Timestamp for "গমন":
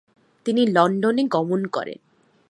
1.27-1.61